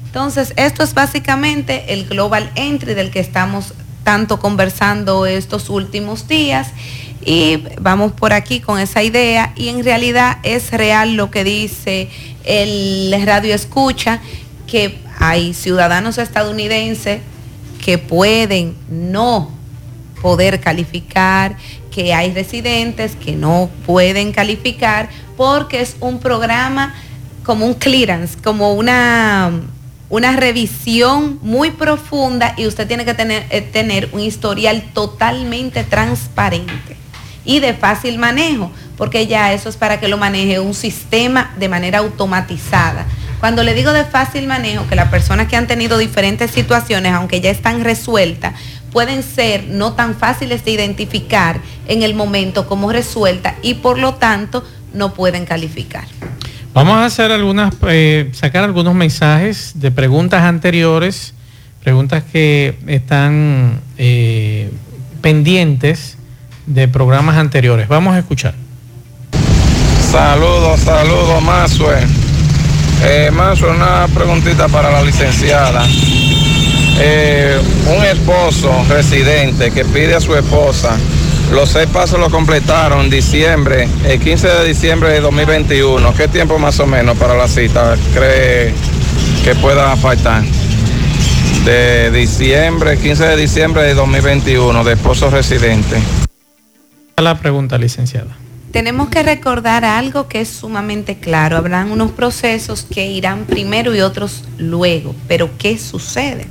[0.05, 3.73] Entonces, esto es básicamente el Global Entry del que estamos
[4.03, 6.69] tanto conversando estos últimos días
[7.25, 12.09] y vamos por aquí con esa idea y en realidad es real lo que dice
[12.43, 14.21] el radio escucha
[14.65, 17.21] que hay ciudadanos estadounidenses
[17.83, 19.51] que pueden no
[20.21, 21.57] poder calificar,
[21.91, 26.93] que hay residentes que no pueden calificar porque es un programa
[27.43, 29.51] como un clearance, como una,
[30.09, 36.97] una revisión muy profunda y usted tiene que tener, eh, tener un historial totalmente transparente
[37.45, 41.69] y de fácil manejo, porque ya eso es para que lo maneje un sistema de
[41.69, 43.05] manera automatizada.
[43.39, 47.39] Cuando le digo de fácil manejo, que las personas que han tenido diferentes situaciones, aunque
[47.39, 48.53] ya están resueltas,
[48.91, 54.15] pueden ser no tan fáciles de identificar en el momento como resueltas y por lo
[54.15, 56.05] tanto no pueden calificar.
[56.73, 61.33] Vamos a hacer algunas, eh, sacar algunos mensajes de preguntas anteriores,
[61.83, 64.71] preguntas que están eh,
[65.21, 66.17] pendientes
[66.67, 67.87] de programas anteriores.
[67.87, 68.53] Vamos a escuchar.
[70.11, 71.97] Saludos, saludos, Mazue.
[73.01, 75.85] Eh, una preguntita para la licenciada.
[77.01, 77.57] Eh,
[77.87, 80.97] un esposo residente que pide a su esposa,
[81.51, 86.13] los seis pasos lo completaron diciembre, el 15 de diciembre de 2021.
[86.13, 88.73] ¿Qué tiempo más o menos para la cita cree
[89.43, 90.43] que pueda faltar?
[91.63, 95.97] De diciembre, 15 de diciembre de 2021, de esposo residente.
[97.17, 98.37] La pregunta, licenciada.
[98.71, 101.57] Tenemos que recordar algo que es sumamente claro.
[101.57, 105.15] Habrán unos procesos que irán primero y otros luego.
[105.27, 106.45] Pero ¿qué sucede?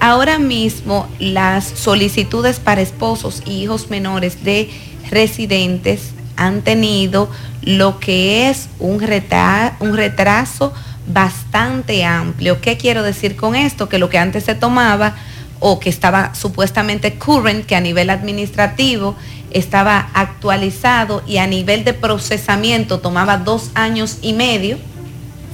[0.00, 4.70] Ahora mismo las solicitudes para esposos y hijos menores de
[5.10, 7.30] residentes han tenido
[7.62, 9.04] lo que es un,
[9.80, 10.72] un retraso
[11.06, 12.60] bastante amplio.
[12.62, 13.88] ¿Qué quiero decir con esto?
[13.88, 15.14] Que lo que antes se tomaba
[15.66, 19.16] o que estaba supuestamente current, que a nivel administrativo
[19.50, 24.76] estaba actualizado y a nivel de procesamiento tomaba dos años y medio,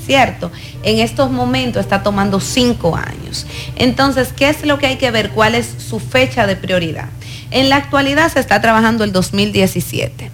[0.05, 0.51] ¿cierto?
[0.83, 3.47] En estos momentos está tomando cinco años.
[3.77, 5.31] Entonces, ¿qué es lo que hay que ver?
[5.31, 7.11] ¿Cuál es su fecha de prioridad?
[7.53, 10.29] En la actualidad se está trabajando el 2017.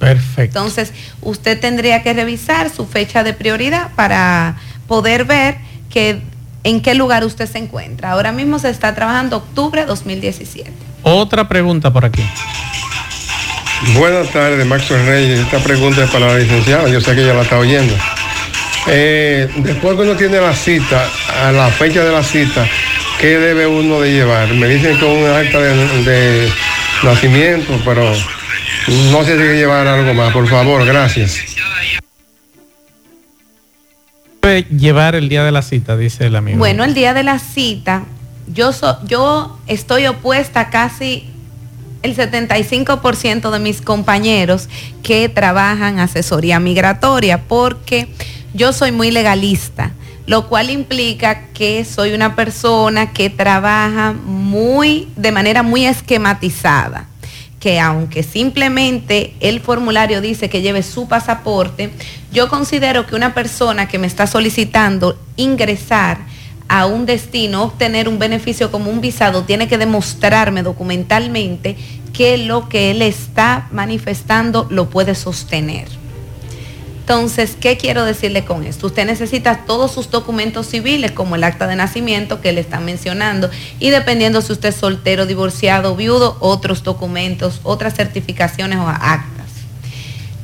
[0.00, 0.58] Perfecto.
[0.58, 4.56] Entonces, usted tendría que revisar su fecha de prioridad para
[4.88, 5.58] poder ver
[5.90, 6.31] que,
[6.64, 8.12] en qué lugar usted se encuentra.
[8.12, 10.70] Ahora mismo se está trabajando octubre 2017.
[11.02, 12.22] Otra pregunta por aquí.
[13.94, 15.40] Buenas tardes, Maxwell Reyes.
[15.40, 17.94] Esta pregunta es para la licenciada, yo sé que ella la está oyendo.
[18.86, 21.08] Eh, después que uno tiene la cita,
[21.44, 22.66] a la fecha de la cita,
[23.20, 24.48] ¿qué debe uno de llevar?
[24.54, 26.50] Me dicen que un acta de,
[27.02, 28.04] nacimiento, pero
[29.10, 30.32] no sé si hay que llevar algo más.
[30.32, 31.51] Por favor, gracias.
[34.60, 36.58] Llevar el día de la cita, dice el amigo.
[36.58, 38.04] Bueno, el día de la cita,
[38.46, 38.70] yo,
[39.06, 41.28] yo estoy opuesta casi
[42.02, 44.68] el 75% de mis compañeros
[45.02, 48.08] que trabajan asesoría migratoria porque
[48.54, 49.92] yo soy muy legalista,
[50.26, 57.06] lo cual implica que soy una persona que trabaja muy de manera muy esquematizada
[57.62, 61.92] que aunque simplemente el formulario dice que lleve su pasaporte,
[62.32, 66.18] yo considero que una persona que me está solicitando ingresar
[66.66, 71.76] a un destino, obtener un beneficio como un visado, tiene que demostrarme documentalmente
[72.12, 76.01] que lo que él está manifestando lo puede sostener.
[77.12, 78.86] Entonces, ¿qué quiero decirle con esto?
[78.86, 83.50] Usted necesita todos sus documentos civiles, como el acta de nacimiento que le están mencionando,
[83.78, 89.28] y dependiendo si usted es soltero, divorciado, viudo, otros documentos, otras certificaciones o actas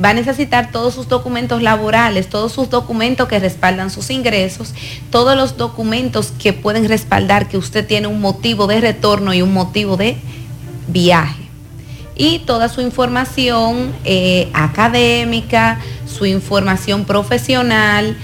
[0.04, 4.74] va a necesitar todos sus documentos laborales, todos sus documentos que respaldan sus ingresos,
[5.10, 9.54] todos los documentos que pueden respaldar que usted tiene un motivo de retorno y un
[9.54, 10.18] motivo de
[10.86, 11.47] viaje.
[12.18, 18.16] Y toda su información eh, académica, su información profesional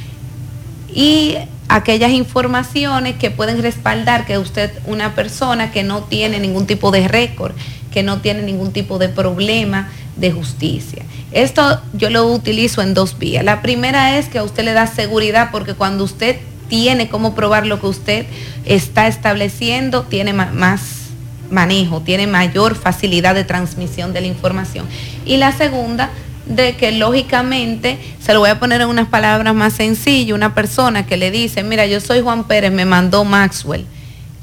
[0.92, 1.36] y
[1.68, 7.08] aquellas informaciones que pueden respaldar que usted una persona que no tiene ningún tipo de
[7.08, 7.54] récord,
[7.92, 11.04] que no tiene ningún tipo de problema de justicia.
[11.32, 13.44] Esto yo lo utilizo en dos vías.
[13.44, 16.36] La primera es que a usted le da seguridad porque cuando usted
[16.68, 18.26] tiene cómo probar lo que usted
[18.64, 21.03] está estableciendo, tiene más
[21.50, 24.86] manejo, tiene mayor facilidad de transmisión de la información.
[25.24, 26.10] Y la segunda,
[26.46, 31.06] de que lógicamente, se lo voy a poner en unas palabras más sencillas, una persona
[31.06, 33.86] que le dice, mira, yo soy Juan Pérez, me mandó Maxwell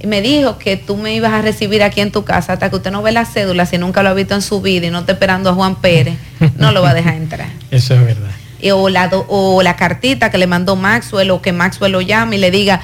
[0.04, 2.76] y me dijo que tú me ibas a recibir aquí en tu casa hasta que
[2.76, 5.00] usted no ve la cédula, si nunca lo ha visto en su vida y no
[5.00, 6.16] está esperando a Juan Pérez,
[6.58, 7.50] no lo va a dejar entrar.
[7.72, 8.32] Eso es verdad.
[8.60, 12.38] Y, o, la, o la cartita que le mandó Maxwell o que Maxwell lo llame
[12.38, 12.82] y le diga,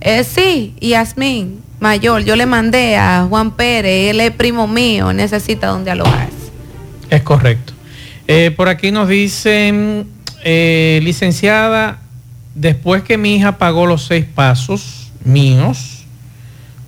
[0.00, 5.68] eh, sí, Yasmín, mayor, yo le mandé a Juan Pérez, él es primo mío, necesita
[5.68, 6.50] donde alojarse.
[7.10, 7.74] Es correcto.
[8.26, 10.08] Eh, por aquí nos dicen,
[10.42, 12.00] eh, licenciada,
[12.56, 16.04] después que mi hija pagó los seis pasos míos,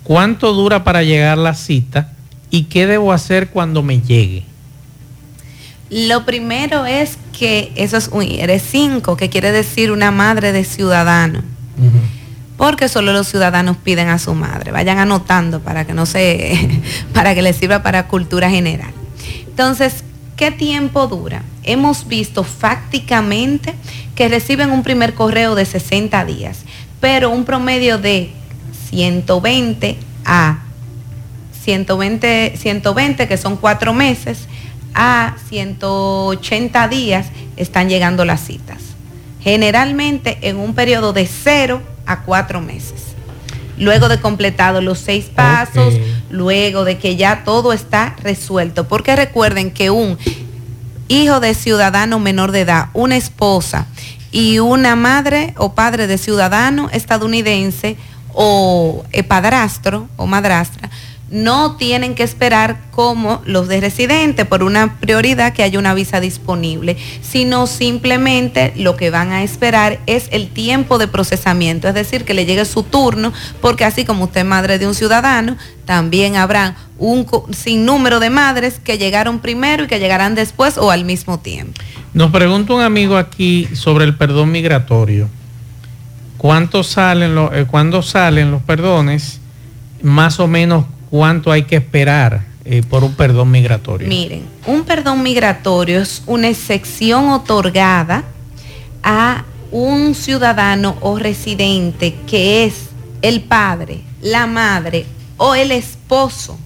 [0.02, 2.10] ¿cuánto dura para llegar la cita?
[2.50, 4.42] ¿Y qué debo hacer cuando me llegue?
[5.90, 11.42] Lo primero es que eso es un IR5, que quiere decir una madre de ciudadano.
[12.58, 14.72] Porque solo los ciudadanos piden a su madre.
[14.72, 16.82] Vayan anotando para que no se,
[17.14, 18.90] para que les sirva para cultura general.
[19.46, 20.04] Entonces,
[20.36, 21.42] ¿qué tiempo dura?
[21.62, 23.74] Hemos visto fácticamente
[24.16, 26.64] que reciben un primer correo de 60 días,
[27.00, 28.32] pero un promedio de
[28.90, 30.58] 120 a
[31.64, 34.48] 120, 120 que son cuatro meses,
[34.94, 38.78] a 180 días están llegando las citas.
[39.40, 43.14] Generalmente en un periodo de 0 a 4 meses.
[43.78, 45.94] Luego de completado los seis pasos,
[46.30, 48.88] luego de que ya todo está resuelto.
[48.88, 50.18] Porque recuerden que un
[51.06, 53.86] hijo de ciudadano menor de edad, una esposa
[54.32, 57.96] y una madre o padre de ciudadano estadounidense
[58.34, 60.90] o eh, padrastro o madrastra
[61.30, 66.20] no tienen que esperar como los de residente por una prioridad que haya una visa
[66.20, 72.24] disponible, sino simplemente lo que van a esperar es el tiempo de procesamiento, es decir,
[72.24, 76.36] que le llegue su turno, porque así como usted es madre de un ciudadano, también
[76.36, 81.38] habrá un sinnúmero de madres que llegaron primero y que llegarán después o al mismo
[81.38, 81.80] tiempo.
[82.14, 85.28] Nos pregunta un amigo aquí sobre el perdón migratorio.
[86.38, 89.40] ¿Cuánto salen eh, ¿Cuándo salen los perdones?
[90.02, 94.08] Más o menos cuánto hay que esperar eh, por un perdón migratorio.
[94.08, 98.24] Miren, un perdón migratorio es una excepción otorgada
[99.02, 102.88] a un ciudadano o residente que es
[103.22, 106.58] el padre, la madre o el esposo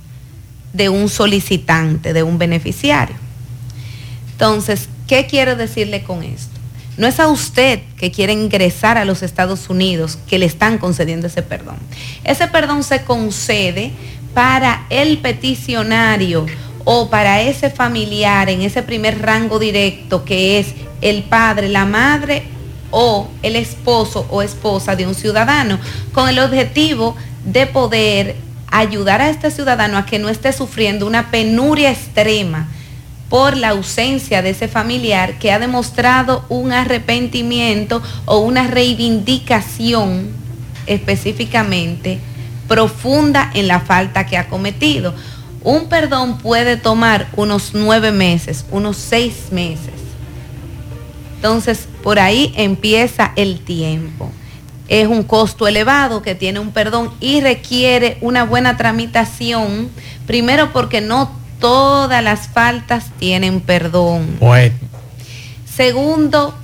[0.73, 3.17] de un solicitante, de un beneficiario.
[4.33, 6.53] Entonces, ¿qué quiero decirle con esto?
[6.97, 11.27] No es a usted que quiere ingresar a los Estados Unidos que le están concediendo
[11.27, 11.77] ese perdón.
[12.25, 13.93] Ese perdón se concede
[14.35, 16.47] para el peticionario
[16.85, 22.45] o para ese familiar en ese primer rango directo que es el padre, la madre
[22.91, 25.79] o el esposo o esposa de un ciudadano,
[26.13, 28.37] con el objetivo de poder
[28.71, 32.69] ayudar a este ciudadano a que no esté sufriendo una penuria extrema
[33.29, 40.31] por la ausencia de ese familiar que ha demostrado un arrepentimiento o una reivindicación
[40.87, 42.21] específicamente
[42.73, 45.15] profunda en la falta que ha cometido.
[45.63, 49.93] Un perdón puede tomar unos nueve meses, unos seis meses.
[51.37, 54.33] Entonces, por ahí empieza el tiempo.
[54.89, 59.91] Es un costo elevado que tiene un perdón y requiere una buena tramitación,
[60.27, 61.31] primero porque no
[61.61, 64.39] todas las faltas tienen perdón.
[64.41, 64.75] Bueno,
[65.67, 66.55] Segundo,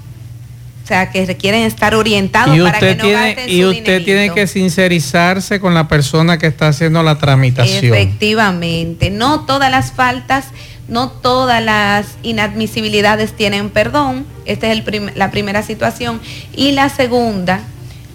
[0.88, 3.84] o sea, que requieren estar orientados y para que no tiene, gasten y su usted
[3.84, 4.34] tiene dinerito.
[4.36, 7.84] que sincerizarse con la persona que está haciendo la tramitación.
[7.94, 10.46] Efectivamente, no todas las faltas,
[10.88, 14.24] no todas las inadmisibilidades tienen perdón.
[14.46, 16.22] Esta es el prim- la primera situación.
[16.56, 17.60] Y la segunda,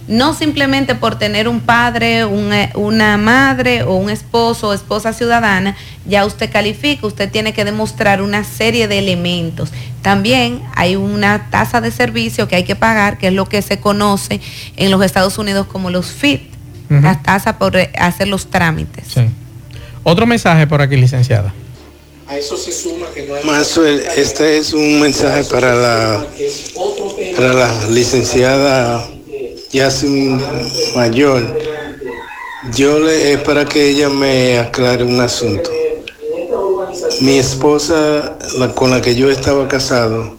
[0.07, 5.77] no simplemente por tener un padre, una, una madre o un esposo o esposa ciudadana,
[6.05, 9.69] ya usted califica, usted tiene que demostrar una serie de elementos.
[10.01, 13.79] También hay una tasa de servicio que hay que pagar, que es lo que se
[13.79, 14.41] conoce
[14.75, 16.41] en los Estados Unidos como los FIT,
[16.89, 17.01] Ujú.
[17.01, 19.05] las tasas por eh, hacer los trámites.
[19.13, 19.21] Sí.
[20.03, 21.53] Otro mensaje por aquí, licenciada.
[23.45, 26.25] Maxwell, este es un mensaje para la,
[27.35, 29.07] para la licenciada
[29.73, 30.39] Yasmin
[30.95, 31.41] Mayor.
[32.75, 35.69] Yo le es para que ella me aclare un asunto.
[37.21, 40.37] Mi esposa, la con la que yo estaba casado,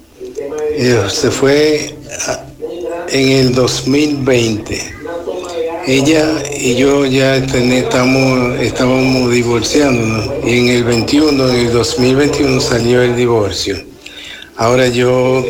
[0.77, 1.95] eh, se fue
[3.09, 4.95] en el 2020.
[5.87, 6.27] Ella
[6.59, 13.15] y yo ya ten- estábamos divorciándonos y en el 21, en el 2021 salió el
[13.17, 13.77] divorcio.
[14.57, 15.45] Ahora yo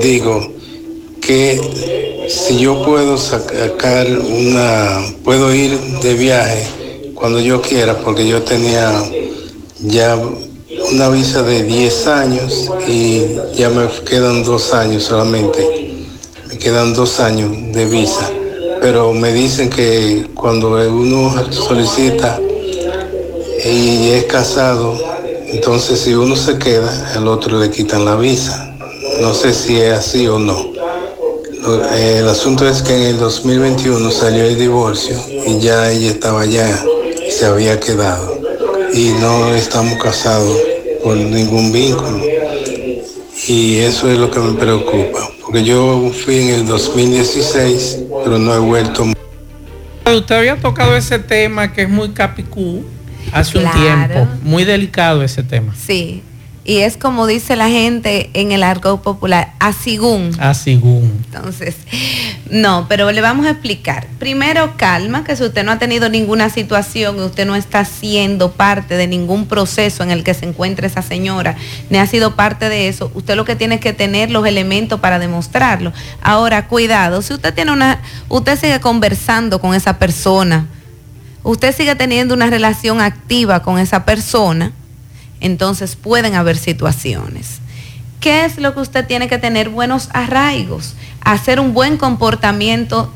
[0.00, 0.52] digo
[1.20, 1.60] que
[2.28, 8.92] si yo puedo sacar una, puedo ir de viaje cuando yo quiera, porque yo tenía
[9.80, 10.18] ya
[10.92, 13.22] una visa de 10 años y
[13.56, 15.94] ya me quedan dos años solamente.
[16.48, 18.30] Me quedan dos años de visa.
[18.80, 22.38] Pero me dicen que cuando uno solicita
[23.64, 24.96] y es casado,
[25.46, 28.76] entonces si uno se queda, al otro le quitan la visa.
[29.20, 30.77] No sé si es así o no.
[31.68, 36.82] El asunto es que en el 2021 salió el divorcio y ya ella estaba allá,
[37.30, 38.40] se había quedado
[38.94, 40.56] y no estamos casados
[41.04, 42.22] por ningún vínculo.
[43.46, 48.54] Y eso es lo que me preocupa, porque yo fui en el 2016, pero no
[48.54, 49.04] he vuelto.
[50.06, 52.82] Usted había tocado ese tema que es muy capicú
[53.30, 55.74] hace un tiempo, muy delicado ese tema.
[55.76, 56.22] Sí,
[56.68, 60.32] y es como dice la gente en el argot popular, asigún.
[60.38, 61.24] Asigún.
[61.24, 61.76] Entonces,
[62.50, 64.06] no, pero le vamos a explicar.
[64.18, 68.98] Primero, calma, que si usted no ha tenido ninguna situación, usted no está siendo parte
[68.98, 71.56] de ningún proceso en el que se encuentre esa señora,
[71.88, 75.18] ni ha sido parte de eso, usted lo que tiene que tener los elementos para
[75.18, 75.94] demostrarlo.
[76.20, 80.66] Ahora, cuidado, si usted tiene una, usted sigue conversando con esa persona,
[81.44, 84.72] usted sigue teniendo una relación activa con esa persona,
[85.40, 87.60] entonces pueden haber situaciones.
[88.20, 89.68] ¿Qué es lo que usted tiene que tener?
[89.68, 93.12] Buenos arraigos, hacer un buen comportamiento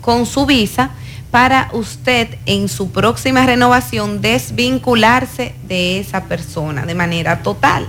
[0.00, 0.90] con su visa
[1.30, 7.86] para usted en su próxima renovación desvincularse de esa persona de manera total.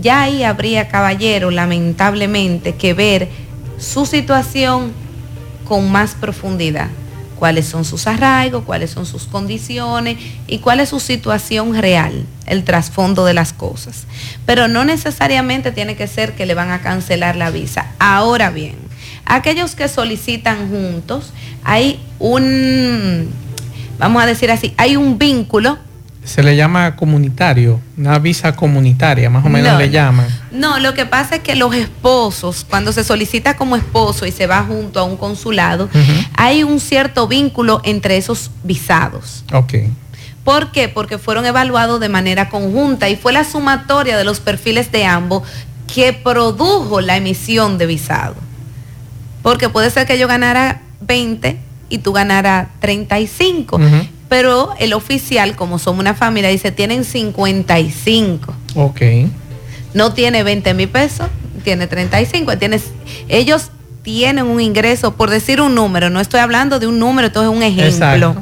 [0.00, 3.28] Ya ahí habría, caballero, lamentablemente, que ver
[3.78, 4.92] su situación
[5.66, 6.88] con más profundidad
[7.40, 12.64] cuáles son sus arraigos, cuáles son sus condiciones y cuál es su situación real, el
[12.64, 14.04] trasfondo de las cosas.
[14.44, 17.92] Pero no necesariamente tiene que ser que le van a cancelar la visa.
[17.98, 18.76] Ahora bien,
[19.24, 21.32] aquellos que solicitan juntos,
[21.64, 23.30] hay un,
[23.98, 25.78] vamos a decir así, hay un vínculo
[26.24, 30.26] se le llama comunitario, una visa comunitaria, más o menos le llaman.
[30.52, 34.46] No, lo que pasa es que los esposos, cuando se solicita como esposo y se
[34.46, 35.88] va junto a un consulado,
[36.36, 39.44] hay un cierto vínculo entre esos visados.
[39.52, 39.74] Ok.
[40.44, 40.88] ¿Por qué?
[40.88, 45.42] Porque fueron evaluados de manera conjunta y fue la sumatoria de los perfiles de ambos
[45.92, 48.36] que produjo la emisión de visado.
[49.42, 51.58] Porque puede ser que yo ganara 20
[51.88, 53.80] y tú ganaras 35
[54.30, 58.54] pero el oficial, como somos una familia, dice, tienen 55.
[58.76, 59.00] Ok.
[59.92, 61.26] No tiene 20 mil pesos,
[61.64, 62.56] tiene 35.
[62.56, 62.84] Tienes,
[63.28, 63.72] ellos
[64.02, 67.48] tienen un ingreso, por decir un número, no estoy hablando de un número, esto es
[67.48, 68.36] un ejemplo,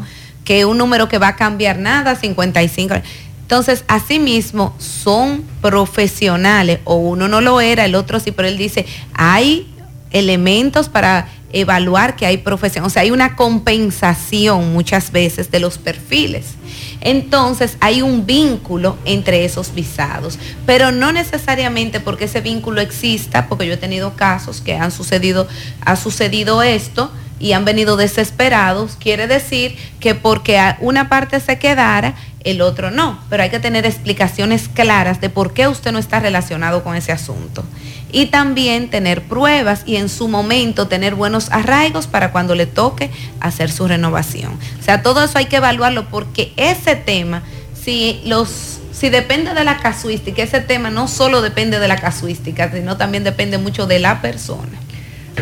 [0.44, 2.96] que un número que va a cambiar nada, 55.
[3.40, 8.84] Entonces, asimismo, son profesionales, o uno no lo era, el otro sí, pero él dice,
[9.14, 9.66] hay
[10.10, 15.78] elementos para evaluar que hay profesión, o sea, hay una compensación muchas veces de los
[15.78, 16.54] perfiles.
[17.00, 23.66] Entonces hay un vínculo entre esos visados, pero no necesariamente porque ese vínculo exista, porque
[23.66, 25.46] yo he tenido casos que han sucedido,
[25.84, 32.14] ha sucedido esto y han venido desesperados, quiere decir que porque una parte se quedara,
[32.44, 36.20] el otro no, pero hay que tener explicaciones claras de por qué usted no está
[36.20, 37.64] relacionado con ese asunto
[38.12, 43.10] y también tener pruebas y en su momento tener buenos arraigos para cuando le toque
[43.40, 44.52] hacer su renovación.
[44.80, 47.42] O sea, todo eso hay que evaluarlo porque ese tema,
[47.74, 52.68] si los si depende de la casuística, ese tema no solo depende de la casuística,
[52.72, 54.72] sino también depende mucho de la persona.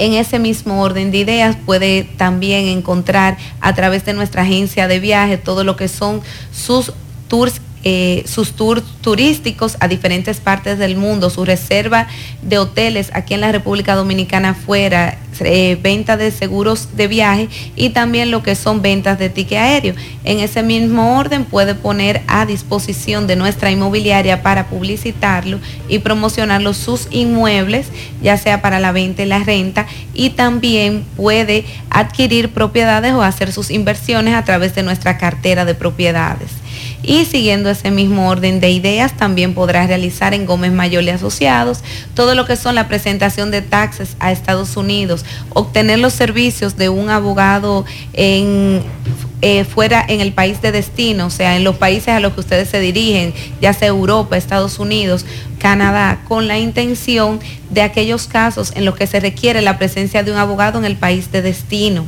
[0.00, 4.98] en ese mismo orden de ideas puede también encontrar a través de nuestra agencia de
[4.98, 6.22] viajes todo lo que son
[6.52, 6.92] sus
[7.28, 12.08] tours eh, sus tours turísticos a diferentes partes del mundo, su reserva
[12.42, 17.90] de hoteles aquí en la República Dominicana fuera, eh, venta de seguros de viaje y
[17.90, 19.94] también lo que son ventas de ticket aéreo.
[20.24, 25.58] En ese mismo orden puede poner a disposición de nuestra inmobiliaria para publicitarlo
[25.88, 27.86] y promocionarlo sus inmuebles,
[28.22, 33.52] ya sea para la venta y la renta, y también puede adquirir propiedades o hacer
[33.52, 36.59] sus inversiones a través de nuestra cartera de propiedades.
[37.02, 41.80] Y siguiendo ese mismo orden de ideas, también podrás realizar en Gómez Mayor y Asociados
[42.14, 45.24] todo lo que son la presentación de taxes a Estados Unidos,
[45.54, 51.56] obtener los servicios de un abogado eh, fuera en el país de destino, o sea,
[51.56, 55.24] en los países a los que ustedes se dirigen, ya sea Europa, Estados Unidos,
[55.58, 57.40] Canadá, con la intención
[57.70, 60.96] de aquellos casos en los que se requiere la presencia de un abogado en el
[60.96, 62.04] país de destino.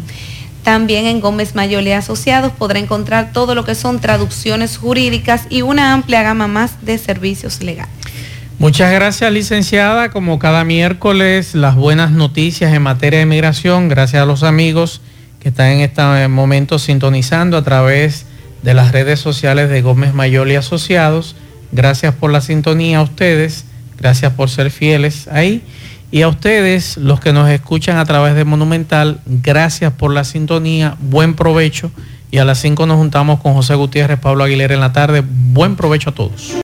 [0.63, 5.63] También en Gómez Mayol y Asociados podrá encontrar todo lo que son traducciones jurídicas y
[5.63, 7.93] una amplia gama más de servicios legales.
[8.59, 10.11] Muchas gracias, licenciada.
[10.11, 15.01] Como cada miércoles, las buenas noticias en materia de migración, gracias a los amigos
[15.41, 18.27] que están en este momento sintonizando a través
[18.63, 21.35] de las redes sociales de Gómez Mayol y Asociados.
[21.73, 23.65] Gracias por la sintonía a ustedes,
[23.99, 25.63] gracias por ser fieles ahí.
[26.13, 30.95] Y a ustedes, los que nos escuchan a través de Monumental, gracias por la sintonía,
[31.01, 31.91] buen provecho.
[32.31, 35.25] Y a las 5 nos juntamos con José Gutiérrez, Pablo Aguilera en la tarde.
[35.27, 36.53] Buen provecho a todos.